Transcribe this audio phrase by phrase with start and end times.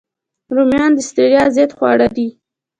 [0.55, 2.27] رومیان د ستړیا ضد خواړه دي